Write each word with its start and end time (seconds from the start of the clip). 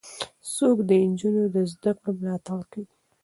څوک 0.55 0.77
د 0.89 0.91
نجونو 1.09 1.43
د 1.53 1.55
زدهکړو 1.71 2.17
ملاتړ 2.19 2.59
کوي؟ 2.71 2.89